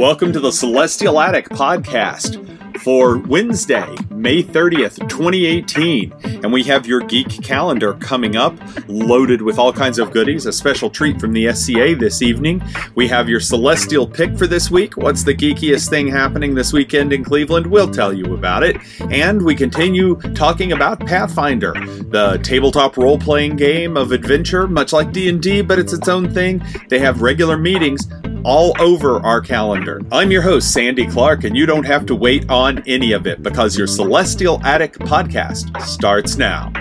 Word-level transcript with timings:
Welcome 0.00 0.32
to 0.32 0.40
the 0.40 0.50
Celestial 0.50 1.20
Attic 1.20 1.50
podcast 1.50 2.38
for 2.80 3.18
Wednesday, 3.18 3.84
May 4.08 4.42
30th, 4.42 5.06
2018. 5.10 6.14
And 6.42 6.50
we 6.50 6.62
have 6.62 6.86
your 6.86 7.00
geek 7.00 7.42
calendar 7.42 7.92
coming 7.92 8.34
up, 8.34 8.56
loaded 8.88 9.42
with 9.42 9.58
all 9.58 9.74
kinds 9.74 9.98
of 9.98 10.10
goodies. 10.10 10.46
A 10.46 10.54
special 10.54 10.88
treat 10.88 11.20
from 11.20 11.34
the 11.34 11.52
SCA 11.52 11.94
this 11.94 12.22
evening. 12.22 12.62
We 12.94 13.08
have 13.08 13.28
your 13.28 13.40
celestial 13.40 14.06
pick 14.06 14.38
for 14.38 14.46
this 14.46 14.70
week. 14.70 14.96
What's 14.96 15.22
the 15.22 15.34
geekiest 15.34 15.90
thing 15.90 16.08
happening 16.08 16.54
this 16.54 16.72
weekend 16.72 17.12
in 17.12 17.22
Cleveland? 17.22 17.66
We'll 17.66 17.90
tell 17.90 18.14
you 18.14 18.32
about 18.32 18.62
it. 18.62 18.78
And 19.10 19.44
we 19.44 19.54
continue 19.54 20.14
talking 20.32 20.72
about 20.72 21.06
Pathfinder, 21.06 21.74
the 21.74 22.40
tabletop 22.42 22.96
role-playing 22.96 23.56
game 23.56 23.98
of 23.98 24.12
adventure, 24.12 24.66
much 24.66 24.94
like 24.94 25.12
D&D, 25.12 25.60
but 25.60 25.78
it's 25.78 25.92
its 25.92 26.08
own 26.08 26.32
thing. 26.32 26.64
They 26.88 27.00
have 27.00 27.20
regular 27.20 27.58
meetings 27.58 28.08
all 28.44 28.74
over 28.80 29.20
our 29.20 29.40
calendar. 29.40 30.00
I'm 30.12 30.30
your 30.30 30.42
host, 30.42 30.72
Sandy 30.72 31.06
Clark, 31.06 31.44
and 31.44 31.56
you 31.56 31.66
don't 31.66 31.86
have 31.86 32.06
to 32.06 32.14
wait 32.14 32.48
on 32.50 32.82
any 32.86 33.12
of 33.12 33.26
it 33.26 33.42
because 33.42 33.76
your 33.76 33.86
Celestial 33.86 34.60
Attic 34.64 34.94
podcast 34.94 35.80
starts 35.82 36.36
now. 36.36 36.72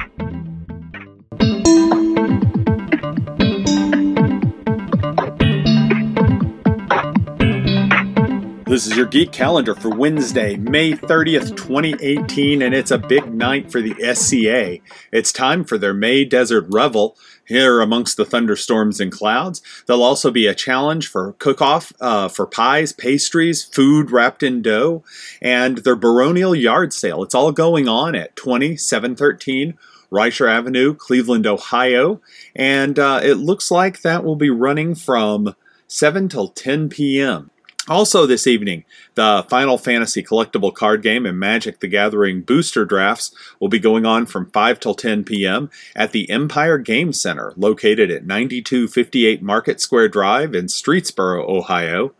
This 8.79 8.88
is 8.88 8.95
your 8.95 9.07
geek 9.07 9.33
calendar 9.33 9.75
for 9.75 9.89
Wednesday, 9.89 10.55
May 10.55 10.93
30th, 10.93 11.57
2018, 11.57 12.61
and 12.61 12.73
it's 12.73 12.91
a 12.91 12.97
big 12.97 13.33
night 13.33 13.70
for 13.70 13.81
the 13.81 13.93
SCA. 14.15 14.77
It's 15.11 15.33
time 15.33 15.65
for 15.65 15.77
their 15.77 15.93
May 15.93 16.23
Desert 16.23 16.65
Revel 16.70 17.17
here 17.45 17.81
amongst 17.81 18.15
the 18.15 18.23
thunderstorms 18.23 19.01
and 19.01 19.11
clouds. 19.11 19.61
There'll 19.85 20.01
also 20.01 20.31
be 20.31 20.47
a 20.47 20.55
challenge 20.55 21.09
for 21.09 21.34
cook 21.39 21.61
off 21.61 21.91
uh, 21.99 22.29
for 22.29 22.47
pies, 22.47 22.93
pastries, 22.93 23.65
food 23.65 24.11
wrapped 24.11 24.43
in 24.43 24.61
dough, 24.61 25.03
and 25.41 25.79
their 25.79 25.98
baronial 25.98 26.55
yard 26.55 26.93
sale. 26.93 27.21
It's 27.21 27.35
all 27.35 27.51
going 27.51 27.89
on 27.89 28.15
at 28.15 28.37
2713 28.37 29.77
Reicher 30.09 30.49
Avenue, 30.49 30.95
Cleveland, 30.95 31.45
Ohio, 31.45 32.21
and 32.55 32.98
uh, 32.98 33.20
it 33.21 33.35
looks 33.35 33.71
like 33.71 34.04
that 34.04 34.23
will 34.23 34.37
be 34.37 34.49
running 34.49 34.95
from 34.95 35.54
7 35.89 36.29
till 36.29 36.48
10 36.48 36.87
p.m. 36.87 37.51
Also, 37.90 38.27
this 38.27 38.45
evening, 38.45 38.85
the 39.15 39.43
Final 39.49 39.79
Fantasy 39.79 40.21
collectible 40.21 40.71
card 40.71 41.01
game 41.01 41.26
and 41.26 41.40
Magic 41.40 41.79
the 41.79 41.87
Gathering 41.87 42.41
booster 42.41 42.85
drafts 42.85 43.34
will 43.59 43.68
be 43.68 43.79
going 43.79 44.05
on 44.05 44.27
from 44.27 44.51
5 44.51 44.79
till 44.79 44.93
10 44.93 45.23
p.m. 45.23 45.71
at 45.95 46.12
the 46.12 46.29
Empire 46.29 46.77
Game 46.77 47.12
Center, 47.12 47.51
located 47.57 48.12
at 48.12 48.27
9258 48.27 49.41
Market 49.41 49.82
Square 49.82 50.10
Drive 50.10 50.54
in 50.54 50.67
Streetsboro, 50.67 51.49
Ohio. 51.49 52.13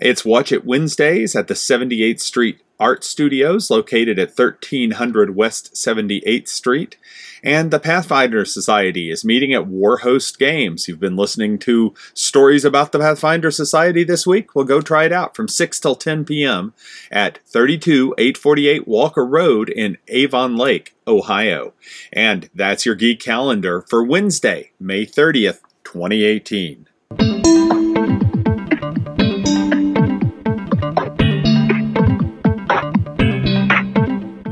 It's 0.00 0.24
Watch 0.24 0.52
It 0.52 0.64
Wednesdays 0.64 1.34
at 1.34 1.48
the 1.48 1.54
78th 1.54 2.20
Street 2.20 2.60
Art 2.78 3.02
Studios, 3.02 3.68
located 3.68 4.16
at 4.16 4.28
1300 4.28 5.34
West 5.34 5.74
78th 5.74 6.46
Street. 6.46 6.96
And 7.42 7.72
the 7.72 7.80
Pathfinder 7.80 8.44
Society 8.44 9.10
is 9.10 9.24
meeting 9.24 9.52
at 9.52 9.64
Warhost 9.66 10.38
Games. 10.38 10.86
You've 10.86 11.00
been 11.00 11.16
listening 11.16 11.58
to 11.60 11.94
stories 12.14 12.64
about 12.64 12.92
the 12.92 13.00
Pathfinder 13.00 13.50
Society 13.50 14.04
this 14.04 14.24
week? 14.24 14.54
Well, 14.54 14.64
go 14.64 14.80
try 14.80 15.04
it 15.04 15.12
out 15.12 15.34
from 15.34 15.48
6 15.48 15.80
till 15.80 15.96
10 15.96 16.24
p.m. 16.24 16.74
at 17.10 17.40
32848 17.46 18.86
Walker 18.86 19.26
Road 19.26 19.68
in 19.68 19.98
Avon 20.06 20.56
Lake, 20.56 20.94
Ohio. 21.08 21.72
And 22.12 22.48
that's 22.54 22.86
your 22.86 22.94
geek 22.94 23.18
calendar 23.18 23.84
for 23.88 24.04
Wednesday, 24.04 24.70
May 24.78 25.04
30th, 25.04 25.60
2018. 25.82 26.86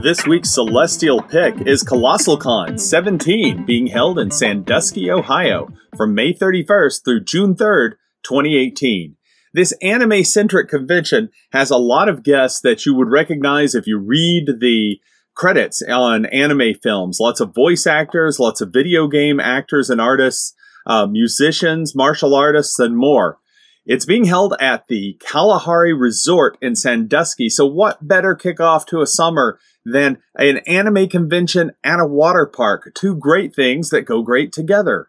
This 0.06 0.24
week's 0.24 0.54
celestial 0.54 1.20
pick 1.20 1.66
is 1.66 1.82
Colossal 1.82 2.36
Con 2.36 2.78
17, 2.78 3.66
being 3.66 3.88
held 3.88 4.20
in 4.20 4.30
Sandusky, 4.30 5.10
Ohio, 5.10 5.66
from 5.96 6.14
May 6.14 6.32
31st 6.32 7.04
through 7.04 7.24
June 7.24 7.56
3rd, 7.56 7.94
2018. 8.22 9.16
This 9.52 9.74
anime 9.82 10.22
centric 10.22 10.68
convention 10.68 11.30
has 11.50 11.72
a 11.72 11.76
lot 11.76 12.08
of 12.08 12.22
guests 12.22 12.60
that 12.60 12.86
you 12.86 12.94
would 12.94 13.10
recognize 13.10 13.74
if 13.74 13.88
you 13.88 13.98
read 13.98 14.60
the 14.60 15.00
credits 15.34 15.82
on 15.82 16.26
anime 16.26 16.74
films. 16.80 17.18
Lots 17.18 17.40
of 17.40 17.52
voice 17.52 17.84
actors, 17.84 18.38
lots 18.38 18.60
of 18.60 18.72
video 18.72 19.08
game 19.08 19.40
actors 19.40 19.90
and 19.90 20.00
artists, 20.00 20.54
uh, 20.86 21.06
musicians, 21.06 21.96
martial 21.96 22.32
artists, 22.32 22.78
and 22.78 22.96
more. 22.96 23.40
It's 23.86 24.04
being 24.04 24.24
held 24.24 24.54
at 24.58 24.88
the 24.88 25.16
Kalahari 25.20 25.92
Resort 25.92 26.58
in 26.60 26.74
Sandusky. 26.74 27.48
So 27.48 27.64
what 27.64 28.06
better 28.06 28.34
kickoff 28.34 28.84
to 28.86 29.00
a 29.00 29.06
summer 29.06 29.60
than 29.84 30.18
an 30.34 30.58
anime 30.66 31.08
convention 31.08 31.70
and 31.84 32.00
a 32.00 32.06
water 32.06 32.46
park? 32.46 32.90
Two 32.96 33.14
great 33.14 33.54
things 33.54 33.90
that 33.90 34.02
go 34.02 34.22
great 34.22 34.52
together. 34.52 35.08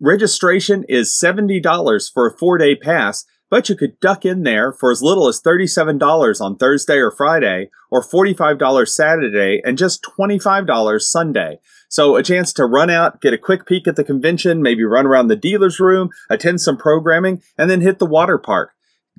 Registration 0.00 0.84
is 0.88 1.18
$70 1.20 2.12
for 2.12 2.28
a 2.28 2.38
four 2.38 2.56
day 2.56 2.76
pass, 2.76 3.24
but 3.54 3.68
you 3.68 3.76
could 3.76 4.00
duck 4.00 4.24
in 4.24 4.42
there 4.42 4.72
for 4.72 4.90
as 4.90 5.00
little 5.00 5.28
as 5.28 5.40
$37 5.40 6.40
on 6.40 6.56
Thursday 6.56 6.96
or 6.96 7.12
Friday, 7.12 7.70
or 7.88 8.02
$45 8.02 8.88
Saturday, 8.88 9.62
and 9.64 9.78
just 9.78 10.04
$25 10.18 11.00
Sunday. 11.00 11.60
So 11.88 12.16
a 12.16 12.24
chance 12.24 12.52
to 12.54 12.66
run 12.66 12.90
out, 12.90 13.20
get 13.20 13.32
a 13.32 13.38
quick 13.38 13.64
peek 13.64 13.86
at 13.86 13.94
the 13.94 14.02
convention, 14.02 14.60
maybe 14.60 14.82
run 14.82 15.06
around 15.06 15.28
the 15.28 15.36
dealer's 15.36 15.78
room, 15.78 16.10
attend 16.28 16.62
some 16.62 16.76
programming, 16.76 17.42
and 17.56 17.70
then 17.70 17.80
hit 17.80 18.00
the 18.00 18.06
water 18.06 18.38
park. 18.38 18.72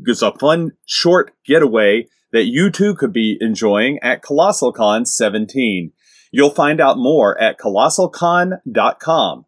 It's 0.06 0.22
a 0.22 0.34
fun, 0.34 0.74
short 0.86 1.32
getaway 1.46 2.10
that 2.34 2.44
you 2.44 2.70
too 2.70 2.94
could 2.94 3.14
be 3.14 3.38
enjoying 3.40 4.00
at 4.04 4.22
ColossalCon 4.22 5.08
17. 5.08 5.94
You'll 6.34 6.50
find 6.50 6.82
out 6.82 6.98
more 6.98 7.42
at 7.42 7.58
colossalcon.com. 7.58 9.46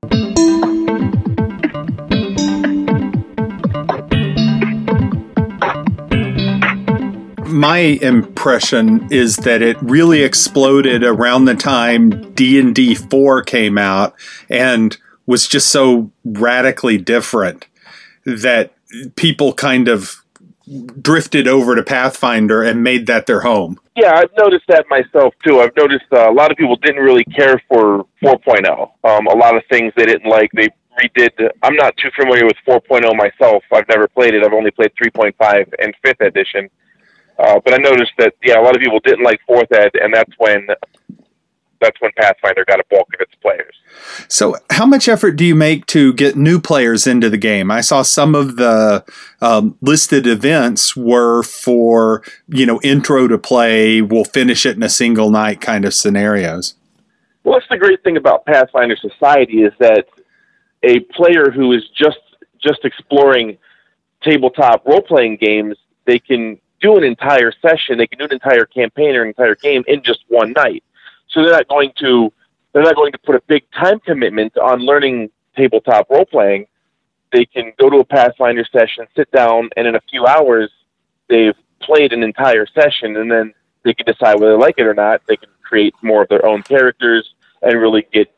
my 7.47 7.77
impression 7.77 9.07
is 9.11 9.37
that 9.37 9.61
it 9.61 9.77
really 9.81 10.23
exploded 10.23 11.03
around 11.03 11.45
the 11.45 11.55
time 11.55 12.33
D&D 12.33 12.95
4 12.95 13.43
came 13.43 13.77
out 13.77 14.15
and 14.49 14.97
was 15.25 15.47
just 15.47 15.69
so 15.69 16.11
radically 16.23 16.97
different 16.97 17.67
that 18.25 18.73
people 19.15 19.53
kind 19.53 19.87
of 19.87 20.23
drifted 21.01 21.47
over 21.47 21.75
to 21.75 21.83
Pathfinder 21.83 22.61
and 22.61 22.83
made 22.83 23.07
that 23.07 23.25
their 23.25 23.41
home. 23.41 23.79
Yeah, 23.95 24.13
I've 24.15 24.31
noticed 24.37 24.65
that 24.67 24.85
myself 24.89 25.33
too. 25.45 25.61
I've 25.61 25.75
noticed 25.77 26.05
uh, 26.11 26.29
a 26.29 26.33
lot 26.33 26.51
of 26.51 26.57
people 26.57 26.75
didn't 26.77 27.01
really 27.01 27.23
care 27.25 27.61
for 27.69 28.05
4.0. 28.23 28.91
Um, 29.03 29.27
a 29.27 29.35
lot 29.35 29.55
of 29.55 29.63
things 29.71 29.93
they 29.95 30.05
didn't 30.05 30.29
like. 30.29 30.51
They 30.51 30.69
redid. 31.01 31.49
I'm 31.63 31.75
not 31.75 31.95
too 31.97 32.09
familiar 32.15 32.45
with 32.45 32.57
4.0 32.67 33.15
myself. 33.15 33.63
I've 33.71 33.87
never 33.87 34.07
played 34.07 34.33
it. 34.33 34.43
I've 34.43 34.53
only 34.53 34.71
played 34.71 34.91
3.5 35.01 35.73
and 35.79 35.93
5th 36.05 36.25
edition. 36.25 36.69
Uh, 37.39 37.59
but 37.63 37.73
I 37.73 37.77
noticed 37.77 38.13
that 38.17 38.33
yeah, 38.43 38.59
a 38.59 38.63
lot 38.63 38.75
of 38.75 38.81
people 38.81 38.99
didn't 39.03 39.23
like 39.23 39.39
fourth 39.45 39.71
ed, 39.71 39.91
and 39.95 40.13
that's 40.13 40.31
when 40.37 40.67
that's 41.79 41.99
when 42.01 42.11
Pathfinder 42.17 42.65
got 42.65 42.79
a 42.79 42.83
bulk 42.89 43.07
of 43.13 43.21
its 43.21 43.35
players. 43.41 43.75
So, 44.27 44.55
how 44.71 44.85
much 44.85 45.07
effort 45.07 45.31
do 45.31 45.45
you 45.45 45.55
make 45.55 45.85
to 45.87 46.13
get 46.13 46.35
new 46.35 46.59
players 46.59 47.05
into 47.07 47.29
the 47.29 47.37
game? 47.37 47.69
I 47.71 47.81
saw 47.81 48.01
some 48.01 48.35
of 48.35 48.55
the 48.55 49.05
um, 49.41 49.77
listed 49.81 50.27
events 50.27 50.95
were 50.95 51.43
for 51.43 52.23
you 52.47 52.65
know 52.65 52.79
intro 52.83 53.27
to 53.27 53.37
play. 53.37 54.01
We'll 54.01 54.25
finish 54.25 54.65
it 54.65 54.75
in 54.75 54.83
a 54.83 54.89
single 54.89 55.29
night 55.29 55.61
kind 55.61 55.85
of 55.85 55.93
scenarios. 55.93 56.75
Well, 57.43 57.55
that's 57.55 57.69
the 57.69 57.77
great 57.77 58.03
thing 58.03 58.17
about 58.17 58.45
Pathfinder 58.45 58.97
Society 58.97 59.63
is 59.63 59.73
that 59.79 60.05
a 60.83 60.99
player 60.99 61.51
who 61.51 61.71
is 61.71 61.83
just 61.95 62.17
just 62.61 62.83
exploring 62.83 63.57
tabletop 64.23 64.85
role 64.85 65.01
playing 65.01 65.37
games, 65.37 65.77
they 66.05 66.19
can 66.19 66.59
do 66.81 66.97
an 66.97 67.03
entire 67.03 67.51
session, 67.61 67.97
they 67.97 68.07
can 68.07 68.19
do 68.19 68.25
an 68.25 68.33
entire 68.33 68.65
campaign 68.65 69.15
or 69.15 69.23
an 69.23 69.29
entire 69.29 69.55
game 69.55 69.83
in 69.87 70.03
just 70.03 70.23
one 70.27 70.53
night. 70.53 70.83
So 71.29 71.41
they're 71.41 71.51
not 71.51 71.67
going 71.67 71.91
to 71.99 72.31
they're 72.73 72.83
not 72.83 72.95
going 72.95 73.11
to 73.11 73.17
put 73.17 73.35
a 73.35 73.41
big 73.47 73.63
time 73.71 73.99
commitment 73.99 74.57
on 74.57 74.79
learning 74.81 75.29
tabletop 75.55 76.09
role 76.09 76.25
playing. 76.25 76.67
They 77.31 77.45
can 77.45 77.73
go 77.79 77.89
to 77.89 77.97
a 77.97 78.05
Pathfinder 78.05 78.65
session, 78.71 79.07
sit 79.15 79.31
down, 79.31 79.69
and 79.75 79.87
in 79.87 79.95
a 79.95 80.01
few 80.09 80.25
hours 80.25 80.71
they've 81.27 81.55
played 81.81 82.13
an 82.13 82.23
entire 82.23 82.65
session, 82.67 83.17
and 83.17 83.31
then 83.31 83.53
they 83.83 83.93
can 83.93 84.05
decide 84.05 84.39
whether 84.39 84.53
they 84.53 84.59
like 84.59 84.75
it 84.77 84.85
or 84.85 84.93
not. 84.93 85.21
They 85.27 85.37
can 85.37 85.49
create 85.63 85.95
more 86.01 86.21
of 86.23 86.29
their 86.29 86.45
own 86.45 86.63
characters 86.63 87.33
and 87.61 87.79
really 87.79 88.07
get 88.13 88.31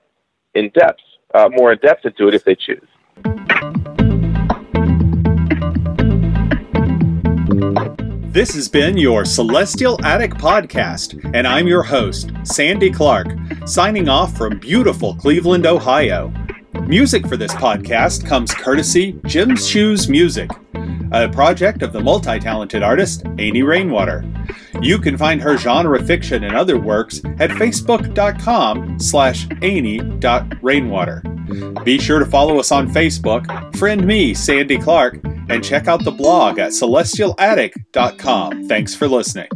in 0.55 0.69
depth, 0.69 1.01
uh, 1.33 1.49
more 1.51 1.73
in 1.73 1.79
depth 1.79 2.05
into 2.05 2.27
it 2.27 2.33
if 2.33 2.43
they 2.43 2.55
choose. 2.55 2.87
This 8.31 8.53
has 8.53 8.69
been 8.69 8.95
your 8.97 9.25
Celestial 9.25 10.03
Attic 10.05 10.35
Podcast, 10.35 11.19
and 11.33 11.47
I'm 11.47 11.67
your 11.67 11.81
host, 11.81 12.31
Sandy 12.43 12.91
Clark, 12.91 13.27
signing 13.65 14.07
off 14.07 14.37
from 14.37 14.59
beautiful 14.59 15.15
Cleveland, 15.15 15.65
Ohio. 15.65 16.31
Music 16.85 17.27
for 17.27 17.37
this 17.37 17.53
podcast 17.53 18.25
comes 18.27 18.53
courtesy 18.53 19.19
Jim's 19.25 19.67
Shoes 19.67 20.07
Music. 20.07 20.49
a 21.11 21.27
project 21.27 21.81
of 21.81 21.91
the 21.91 21.99
multi-talented 21.99 22.83
artist 22.83 23.23
Amy 23.39 23.63
Rainwater. 23.63 24.23
You 24.81 24.99
can 24.99 25.17
find 25.17 25.41
her 25.41 25.57
genre 25.57 26.01
fiction 26.03 26.43
and 26.43 26.55
other 26.55 26.79
works 26.79 27.19
at 27.39 27.49
facebook.com 27.49 28.99
slash 28.99 29.47
amy.rainwater. 29.61 31.23
Be 31.83 31.97
sure 31.97 32.19
to 32.19 32.25
follow 32.25 32.59
us 32.59 32.71
on 32.71 32.89
Facebook, 32.91 33.75
friend 33.75 34.05
me, 34.05 34.35
Sandy 34.35 34.77
Clark, 34.77 35.19
and 35.49 35.63
check 35.63 35.87
out 35.87 36.03
the 36.03 36.11
blog 36.11 36.59
at 36.59 36.71
celestialattic.com. 36.71 38.67
Thanks 38.67 38.95
for 38.95 39.07
listening. 39.07 39.47